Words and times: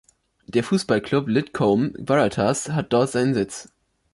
Der 0.47 0.63
Fussballclub 0.63 1.27
Lidcombe 1.27 1.93
Waratahs 1.99 2.71
hat 2.71 2.91
dort 2.91 3.11
seinen 3.11 3.35
Sitz. 3.35 3.71